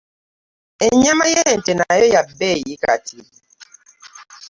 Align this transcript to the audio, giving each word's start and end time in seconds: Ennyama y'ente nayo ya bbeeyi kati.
Ennyama 0.87 1.23
y'ente 1.33 1.71
nayo 1.75 2.05
ya 2.13 2.21
bbeeyi 2.27 2.73
kati. 2.83 3.17